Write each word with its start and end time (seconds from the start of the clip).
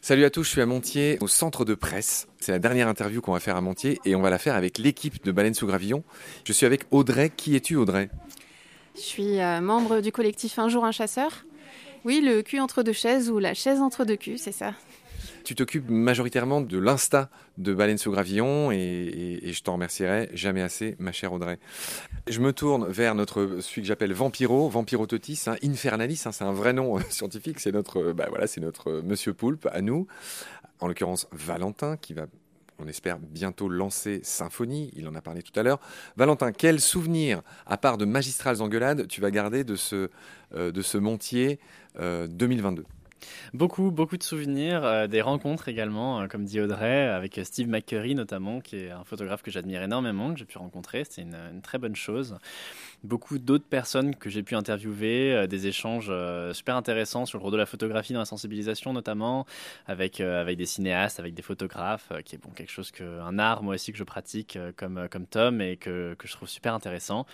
Salut 0.00 0.24
à 0.24 0.30
tous, 0.30 0.44
je 0.44 0.50
suis 0.50 0.60
à 0.60 0.66
Montier, 0.66 1.18
au 1.20 1.26
centre 1.26 1.64
de 1.64 1.74
presse. 1.74 2.28
C'est 2.38 2.52
la 2.52 2.60
dernière 2.60 2.86
interview 2.86 3.20
qu'on 3.20 3.32
va 3.32 3.40
faire 3.40 3.56
à 3.56 3.60
Montier 3.60 3.98
et 4.04 4.14
on 4.14 4.22
va 4.22 4.30
la 4.30 4.38
faire 4.38 4.54
avec 4.54 4.78
l'équipe 4.78 5.24
de 5.24 5.32
Baleine 5.32 5.54
sous 5.54 5.66
Gravillon. 5.66 6.04
Je 6.44 6.52
suis 6.52 6.66
avec 6.66 6.82
Audrey. 6.92 7.30
Qui 7.36 7.56
es-tu, 7.56 7.74
Audrey? 7.74 8.08
Je 8.94 9.00
suis 9.00 9.40
euh, 9.40 9.60
membre 9.60 10.00
du 10.00 10.12
collectif 10.12 10.58
Un 10.60 10.68
jour 10.68 10.84
un 10.84 10.92
chasseur. 10.92 11.44
Oui, 12.04 12.20
le 12.24 12.42
cul 12.42 12.60
entre 12.60 12.84
deux 12.84 12.92
chaises 12.92 13.28
ou 13.28 13.40
la 13.40 13.54
chaise 13.54 13.80
entre 13.80 14.04
deux 14.04 14.16
culs, 14.16 14.38
c'est 14.38 14.52
ça. 14.52 14.72
Tu 15.48 15.54
t'occupes 15.54 15.88
majoritairement 15.88 16.60
de 16.60 16.76
l'insta 16.76 17.30
de 17.56 17.72
Baleine 17.72 17.96
sous 17.96 18.10
Gravillon 18.10 18.70
et, 18.70 19.40
je 19.42 19.62
t'en 19.62 19.72
remercierai 19.72 20.28
jamais 20.34 20.60
assez, 20.60 20.94
ma 20.98 21.10
chère 21.10 21.32
Audrey. 21.32 21.58
Je 22.26 22.40
me 22.40 22.52
tourne 22.52 22.86
vers 22.86 23.14
notre 23.14 23.60
celui 23.62 23.80
que 23.80 23.88
j'appelle 23.88 24.12
Vampiro, 24.12 24.68
Vampirototis, 24.68 25.44
hein, 25.46 25.56
Infernalis, 25.64 26.20
hein, 26.26 26.32
c'est 26.32 26.44
un 26.44 26.52
vrai 26.52 26.74
nom 26.74 26.98
euh, 26.98 27.02
scientifique, 27.08 27.60
c'est 27.60 27.72
notre, 27.72 28.12
bah 28.12 28.26
voilà, 28.28 28.46
c'est 28.46 28.60
notre 28.60 28.90
euh, 28.90 29.02
Monsieur 29.02 29.32
Poulpe 29.32 29.66
à 29.72 29.80
nous, 29.80 30.06
en 30.80 30.86
l'occurrence 30.86 31.26
Valentin 31.32 31.96
qui 31.96 32.12
va 32.12 32.26
on 32.78 32.86
espère 32.86 33.18
bientôt 33.18 33.70
lancer 33.70 34.20
Symphonie, 34.24 34.92
il 34.96 35.08
en 35.08 35.14
a 35.14 35.22
parlé 35.22 35.42
tout 35.42 35.58
à 35.58 35.62
l'heure. 35.62 35.80
Valentin, 36.18 36.52
quel 36.52 36.78
souvenir, 36.78 37.40
à 37.66 37.78
part 37.78 37.96
de 37.96 38.04
magistrales 38.04 38.60
engueulades, 38.60 39.08
tu 39.08 39.22
vas 39.22 39.30
garder 39.30 39.64
de 39.64 39.76
ce, 39.76 40.10
euh, 40.54 40.70
de 40.70 40.82
ce 40.82 40.98
Montier 40.98 41.58
2022 41.98 42.84
Beaucoup, 43.54 43.90
beaucoup 43.90 44.16
de 44.16 44.22
souvenirs, 44.22 44.84
euh, 44.84 45.06
des 45.06 45.20
rencontres 45.20 45.68
également, 45.68 46.20
euh, 46.20 46.26
comme 46.26 46.44
dit 46.44 46.60
Audrey, 46.60 47.08
avec 47.08 47.40
Steve 47.44 47.68
McCurry 47.68 48.14
notamment, 48.14 48.60
qui 48.60 48.76
est 48.76 48.90
un 48.90 49.04
photographe 49.04 49.42
que 49.42 49.50
j'admire 49.50 49.82
énormément, 49.82 50.32
que 50.32 50.38
j'ai 50.38 50.44
pu 50.44 50.58
rencontrer. 50.58 51.04
C'était 51.04 51.22
une, 51.22 51.62
très 51.62 51.78
bonne 51.78 51.96
chose. 51.96 52.38
Beaucoup 53.02 53.38
d'autres 53.38 53.66
personnes 53.68 54.14
que 54.14 54.30
j'ai 54.30 54.42
pu 54.42 54.54
interviewer, 54.54 55.32
euh, 55.32 55.46
des 55.46 55.66
échanges 55.66 56.12
super 56.52 56.76
intéressants 56.76 57.26
sur 57.26 57.38
le 57.38 57.42
rôle 57.42 57.52
de 57.52 57.58
la 57.58 57.66
photographie 57.66 58.12
dans 58.12 58.18
la 58.20 58.24
sensibilisation 58.24 58.92
notamment, 58.92 59.46
avec, 59.86 60.20
des 60.20 60.66
cinéastes, 60.66 61.20
avec 61.20 61.34
des 61.34 61.42
photographes, 61.42 62.12
qui 62.24 62.36
est 62.36 62.38
bon, 62.38 62.50
quelque 62.50 62.70
chose 62.70 62.92
un 63.00 63.38
art 63.38 63.62
moi 63.62 63.74
aussi 63.74 63.92
que 63.92 63.98
je 63.98 64.04
pratique 64.04 64.58
comme, 64.76 65.08
comme 65.10 65.26
Tom 65.26 65.60
et 65.60 65.76
que, 65.76 66.14
que 66.18 66.26
je 66.26 66.32
trouve 66.32 66.48
super 66.48 66.74
intéressant. 66.74 67.26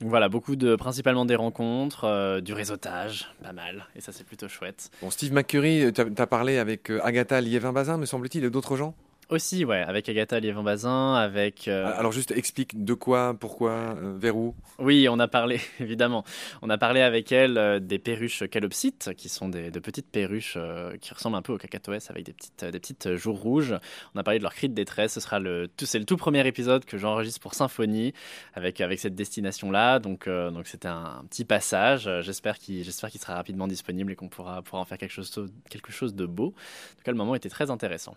Voilà, 0.00 0.28
beaucoup 0.28 0.56
de, 0.56 0.76
principalement 0.76 1.24
des 1.24 1.36
rencontres, 1.36 2.04
euh, 2.04 2.40
du 2.40 2.52
réseautage, 2.52 3.32
pas 3.42 3.52
mal, 3.52 3.86
et 3.94 4.00
ça 4.00 4.12
c'est 4.12 4.24
plutôt 4.24 4.48
chouette. 4.48 4.90
Bon, 5.00 5.10
Steve 5.10 5.32
McCurry, 5.32 5.92
tu 5.92 6.26
parlé 6.26 6.58
avec 6.58 6.90
euh, 6.90 7.00
Agatha 7.04 7.40
Liévin-Bazin, 7.40 7.96
me 7.96 8.04
semble-t-il, 8.04 8.44
et 8.44 8.50
d'autres 8.50 8.76
gens? 8.76 8.94
Aussi, 9.34 9.64
ouais, 9.64 9.82
avec 9.82 10.08
Agatha 10.08 10.40
Liévin-Bazin, 10.40 11.14
avec... 11.14 11.68
Euh, 11.68 11.92
Alors 11.96 12.12
juste 12.12 12.30
explique 12.30 12.84
de 12.84 12.94
quoi, 12.94 13.36
pourquoi, 13.38 13.70
euh, 13.70 14.14
vers 14.16 14.36
où? 14.36 14.54
Oui, 14.78 15.06
on 15.10 15.18
a 15.18 15.28
parlé, 15.28 15.60
évidemment, 15.80 16.24
on 16.62 16.70
a 16.70 16.78
parlé 16.78 17.00
avec 17.00 17.32
elle 17.32 17.58
euh, 17.58 17.80
des 17.80 17.98
perruches 17.98 18.48
calopsites, 18.48 19.10
qui 19.16 19.28
sont 19.28 19.48
des, 19.48 19.70
de 19.70 19.78
petites 19.80 20.10
perruches 20.10 20.56
qui 21.00 21.12
ressemblent 21.12 21.36
un 21.36 21.42
peu 21.42 21.52
aux 21.52 21.58
cacatoès 21.58 22.10
avec 22.10 22.24
des 22.24 22.32
petites, 22.32 22.64
des 22.64 22.80
petites 22.80 23.16
joues 23.16 23.32
rouges. 23.32 23.74
On 24.14 24.18
a 24.18 24.22
parlé 24.22 24.38
de 24.38 24.44
leur 24.44 24.54
cri 24.54 24.68
de 24.68 24.74
détresse, 24.74 25.12
ce 25.12 25.20
sera 25.20 25.38
le, 25.38 25.68
c'est 25.78 25.98
le 25.98 26.04
tout 26.04 26.16
premier 26.16 26.46
épisode 26.46 26.84
que 26.84 26.96
j'enregistre 26.96 27.40
pour 27.40 27.54
Symphonie, 27.54 28.14
avec, 28.54 28.80
avec 28.80 29.00
cette 29.00 29.14
destination-là, 29.14 29.98
donc 29.98 30.28
donc 30.28 30.66
c'était 30.66 30.88
un, 30.88 31.24
petit 31.28 31.44
passage, 31.44 32.08
j'espère 32.20 32.58
qu'il 32.58 32.84
j'espère 32.84 33.10
qu'il 33.10 33.20
sera 33.20 33.34
rapidement 33.34 33.68
disponible 33.68 34.12
et 34.12 34.16
qu'on 34.16 34.28
pourra, 34.28 34.62
pourra 34.62 34.80
en 34.80 34.84
faire 34.84 34.98
quelque 34.98 35.12
chose, 35.12 35.52
quelque 35.68 35.92
chose 35.92 36.14
de 36.14 36.26
beau. 36.26 36.48
En 36.48 36.96
tout 36.96 37.04
cas, 37.04 37.10
le 37.10 37.18
moment 37.18 37.34
était 37.34 37.48
très 37.48 37.70
intéressant. 37.70 38.16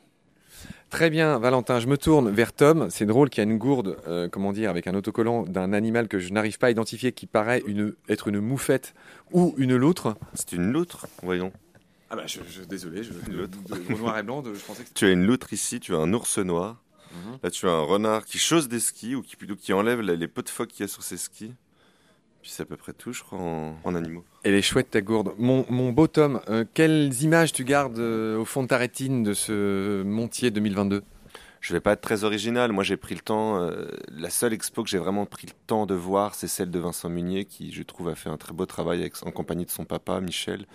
Très 0.89 1.09
bien, 1.09 1.38
Valentin. 1.38 1.80
Je 1.80 1.88
me 1.88 1.97
tourne 1.97 2.30
vers 2.30 2.53
Tom. 2.53 2.88
C'est 2.89 3.05
drôle 3.05 3.30
qu'il 3.30 3.44
y 3.44 3.47
a 3.47 3.50
une 3.50 3.58
gourde, 3.58 3.97
euh, 4.08 4.30
comment 4.30 4.53
dire, 4.53 4.69
avec 4.69 4.88
un 4.88 4.95
autocollant 4.95 5.44
d'un 5.44 5.73
animal 5.73 6.08
que 6.08 6.19
je 6.19 6.31
n'arrive 6.31 6.58
pas 6.58 6.67
à 6.67 6.72
identifier, 6.72 7.11
qui 7.11 7.27
paraît 7.27 7.61
une, 7.67 7.94
être 8.08 8.30
une 8.30 8.39
moufette 8.39 8.94
ou 9.31 9.53
une 9.58 9.75
loutre. 9.75 10.16
C'est 10.34 10.53
une 10.53 10.72
loutre, 10.72 11.07
voyons. 11.23 11.51
Ah 12.09 12.16
bah, 12.16 12.23
je, 12.25 12.40
désolé, 12.63 13.03
je, 13.03 13.12
de, 13.12 13.47
de, 13.47 13.96
noir 13.97 14.17
et 14.17 14.23
blanc, 14.23 14.41
je 14.46 14.63
pensais 14.63 14.84
que 14.84 14.90
Tu 14.96 15.06
as 15.06 15.12
une 15.12 15.25
loutre 15.25 15.51
ici, 15.51 15.81
tu 15.81 15.94
as 15.94 15.97
un 15.97 16.13
ours 16.13 16.38
noir. 16.38 16.81
Mhm. 17.12 17.40
Là, 17.44 17.51
tu 17.51 17.67
as 17.67 17.72
un 17.72 17.81
renard 17.81 18.25
qui 18.25 18.38
chausse 18.38 18.69
des 18.69 18.79
skis 18.79 19.16
ou 19.16 19.22
qui 19.22 19.35
plutôt 19.35 19.57
qui 19.57 19.73
enlève 19.73 20.00
les, 20.00 20.16
les 20.16 20.28
pots 20.29 20.41
de 20.41 20.50
phoque 20.50 20.69
qu'il 20.69 20.81
y 20.81 20.85
a 20.85 20.88
sur 20.88 21.03
ses 21.03 21.17
skis 21.17 21.53
c'est 22.44 22.64
à 22.64 22.66
peu 22.66 22.78
près 22.78 22.94
tout, 22.94 23.14
je 23.14 23.24
crois, 23.24 23.40
en, 23.40 23.96
animaux. 23.96 24.24
Elle 24.44 24.53
est 24.53 24.62
chouette 24.62 24.92
ta 24.92 25.02
gourde. 25.02 25.34
Mon, 25.38 25.92
beau 25.92 26.08
Tom, 26.08 26.42
euh, 26.50 26.66
quelles 26.74 27.14
images 27.22 27.52
tu 27.52 27.64
gardes 27.64 28.00
euh, 28.00 28.38
au 28.38 28.46
fond 28.46 28.64
de 28.64 28.68
ta 28.68 28.78
rétine 28.78 29.24
de 29.24 29.34
ce 29.34 30.03
Montier 30.03 30.52
2022 30.52 31.03
je 31.59 31.74
vais 31.74 31.80
pas 31.81 31.94
être 31.94 32.02
très 32.02 32.24
original. 32.24 32.72
Moi, 32.72 32.84
j'ai 32.84 32.97
pris 32.97 33.16
le 33.16 33.20
temps. 33.20 33.59
Euh, 33.59 33.90
la 34.09 34.30
seule 34.30 34.53
expo 34.53 34.84
que 34.84 34.90
j'ai 34.90 35.00
vraiment 35.00 35.26
pris 35.26 35.47
le 35.47 35.53
temps 35.66 35.86
de 35.88 35.96
voir, 35.96 36.36
c'est 36.36 36.47
celle 36.47 36.70
de 36.70 36.80
Vincent 36.80 37.09
Munier, 37.09 37.46
qui, 37.46 37.74
je 37.74 37.81
trouve, 37.84 38.08
a 38.09 38.16
fait 38.16 38.30
un 38.30 38.38
très 38.38 38.53
beau 38.53 38.66
travail 38.68 39.02
avec, 39.02 39.14
en 39.26 39.31
compagnie 39.31 39.66
de 39.66 39.72
son 39.72 39.84
papa, 39.84 40.22
Michel. 40.22 40.66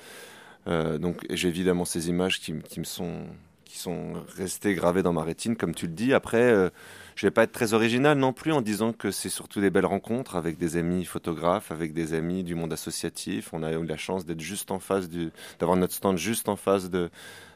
donc, 0.66 1.24
j'ai 1.30 1.48
évidemment 1.48 1.84
ces 1.84 2.08
images 2.08 2.40
qui, 2.40 2.52
qui, 2.68 2.80
me 2.80 2.84
sont 2.84 3.24
qui 3.72 3.78
sont 3.78 4.12
restées 4.36 4.74
gravées 4.74 5.02
dans 5.02 5.14
ma 5.14 5.22
rétine, 5.22 5.56
comme 5.56 5.74
tu 5.74 5.86
le 5.86 5.94
dis. 5.94 6.12
Après, 6.12 6.70
je 7.16 7.26
vais 7.26 7.30
pas 7.30 7.44
être 7.44 7.52
très 7.52 7.72
original 7.72 8.18
non 8.18 8.34
plus 8.34 8.52
en 8.52 8.60
disant 8.60 8.92
que 8.92 9.10
c'est 9.10 9.30
surtout 9.30 9.62
des 9.62 9.70
belles 9.70 9.86
rencontres 9.86 10.36
avec 10.36 10.58
des 10.58 10.76
amis 10.76 11.06
photographes, 11.06 11.72
avec 11.72 11.94
des 11.94 12.12
amis 12.12 12.44
du 12.44 12.54
monde 12.54 12.74
associatif. 12.74 13.48
On 13.54 13.62
a 13.62 13.72
eu 13.72 13.82
la 13.86 13.96
chance 13.96 14.26
d'être 14.26 14.40
juste 14.40 14.70
en 14.70 14.78
face 14.78 15.08
du, 15.08 15.30
d'avoir 15.58 15.78
notre 15.78 15.94
stand 15.94 16.18
juste 16.18 16.50
en 16.50 16.56
face 16.56 16.90
de, 16.90 17.10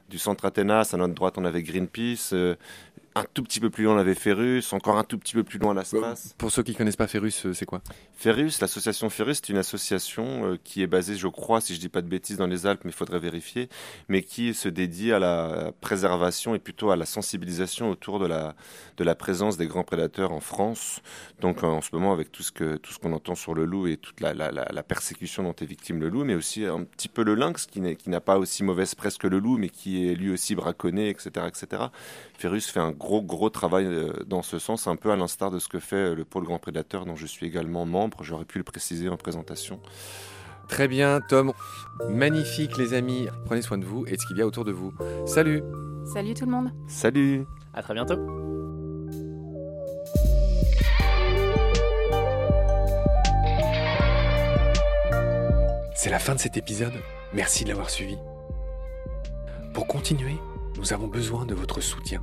du 0.08 0.18
centre 0.18 0.46
Athénas. 0.46 0.90
À 0.94 0.96
notre 0.96 1.12
droite, 1.12 1.34
on 1.36 1.44
avait 1.44 1.62
Greenpeace. 1.62 2.30
Euh, 2.32 2.56
un 3.16 3.24
tout 3.32 3.42
petit 3.42 3.60
peu 3.60 3.70
plus 3.70 3.84
loin, 3.84 3.94
on 3.94 3.98
avait 3.98 4.14
Ferrus, 4.14 4.74
encore 4.74 4.98
un 4.98 5.04
tout 5.04 5.16
petit 5.16 5.32
peu 5.32 5.42
plus 5.42 5.58
loin, 5.58 5.72
l'Aspas. 5.72 6.34
Pour 6.36 6.50
ceux 6.50 6.62
qui 6.62 6.72
ne 6.72 6.76
connaissent 6.76 6.96
pas 6.96 7.06
Ferrus, 7.06 7.46
euh, 7.46 7.54
c'est 7.54 7.64
quoi? 7.64 7.80
Ferrus, 8.14 8.60
l'association 8.60 9.08
Ferrus, 9.08 9.38
c'est 9.38 9.48
une 9.48 9.58
association 9.58 10.52
euh, 10.52 10.58
qui 10.62 10.82
est 10.82 10.86
basée, 10.86 11.16
je 11.16 11.26
crois, 11.26 11.62
si 11.62 11.74
je 11.74 11.80
dis 11.80 11.88
pas 11.88 12.02
de 12.02 12.08
bêtises, 12.08 12.36
dans 12.36 12.46
les 12.46 12.66
Alpes, 12.66 12.82
mais 12.84 12.90
il 12.90 12.94
faudrait 12.94 13.18
vérifier, 13.18 13.70
mais 14.10 14.22
qui 14.22 14.52
se 14.52 14.68
dédie 14.68 15.12
à 15.12 15.18
la 15.18 15.72
préservation 15.80 16.54
et 16.54 16.58
plutôt 16.58 16.90
à 16.90 16.96
la 16.96 17.06
sensibilisation 17.06 17.88
autour 17.88 18.18
de 18.18 18.26
la, 18.26 18.54
de 18.98 19.04
la 19.04 19.14
présence 19.14 19.56
des 19.56 19.66
grands 19.66 19.84
prédateurs 19.84 20.32
en 20.32 20.40
France. 20.40 21.00
Donc 21.40 21.64
en 21.64 21.80
ce 21.80 21.94
moment, 21.94 22.12
avec 22.12 22.30
tout 22.30 22.42
ce 22.42 22.52
que 22.52 22.76
tout 22.76 22.92
ce 22.92 22.98
qu'on 22.98 23.14
entend 23.14 23.34
sur 23.34 23.54
le 23.54 23.64
loup 23.64 23.86
et 23.86 23.96
toute 23.96 24.20
la, 24.20 24.34
la, 24.34 24.50
la, 24.50 24.82
persécution 24.82 25.42
dont 25.42 25.54
est 25.54 25.64
victime 25.64 26.00
le 26.00 26.10
loup, 26.10 26.24
mais 26.24 26.34
aussi 26.34 26.66
un 26.66 26.84
petit 26.84 27.08
peu 27.08 27.24
le 27.24 27.34
lynx, 27.34 27.66
qui 27.66 27.80
n'a 27.80 28.20
pas 28.20 28.38
aussi 28.38 28.62
mauvaise 28.62 28.94
presse 28.94 29.16
que 29.16 29.26
le 29.26 29.38
loup, 29.38 29.56
mais 29.56 29.70
qui 29.70 30.06
est 30.06 30.14
lui 30.14 30.30
aussi 30.30 30.54
braconné, 30.54 31.08
etc., 31.08 31.46
etc. 31.48 31.84
Ferrus 32.36 32.66
fait 32.70 32.80
un 32.80 32.92
gros, 32.92 33.05
gros 33.22 33.50
travail 33.50 33.86
euh, 33.86 34.12
dans 34.26 34.42
ce 34.42 34.58
sens, 34.58 34.86
un 34.86 34.96
peu 34.96 35.10
à 35.10 35.16
l'instar 35.16 35.50
de 35.50 35.58
ce 35.58 35.68
que 35.68 35.78
fait 35.78 35.96
euh, 35.96 36.14
le 36.14 36.24
pôle 36.24 36.44
grand 36.44 36.58
prédateur 36.58 37.06
dont 37.06 37.16
je 37.16 37.26
suis 37.26 37.46
également 37.46 37.86
membre. 37.86 38.22
J'aurais 38.22 38.44
pu 38.44 38.58
le 38.58 38.64
préciser 38.64 39.08
en 39.08 39.16
présentation. 39.16 39.80
Très 40.68 40.88
bien, 40.88 41.20
Tom. 41.28 41.52
Magnifique, 42.08 42.76
les 42.76 42.94
amis. 42.94 43.28
Prenez 43.44 43.62
soin 43.62 43.78
de 43.78 43.84
vous 43.84 44.04
et 44.06 44.16
de 44.16 44.20
ce 44.20 44.26
qu'il 44.26 44.36
y 44.36 44.42
a 44.42 44.46
autour 44.46 44.64
de 44.64 44.72
vous. 44.72 44.92
Salut. 45.26 45.62
Salut 46.12 46.34
tout 46.34 46.44
le 46.44 46.50
monde. 46.50 46.72
Salut. 46.88 47.44
À 47.72 47.82
très 47.82 47.94
bientôt. 47.94 48.16
C'est 55.94 56.10
la 56.10 56.18
fin 56.18 56.34
de 56.34 56.40
cet 56.40 56.56
épisode. 56.56 56.94
Merci 57.32 57.64
de 57.64 57.70
l'avoir 57.70 57.90
suivi. 57.90 58.16
Pour 59.74 59.86
continuer, 59.86 60.36
nous 60.76 60.92
avons 60.92 61.08
besoin 61.08 61.46
de 61.46 61.54
votre 61.54 61.80
soutien. 61.80 62.22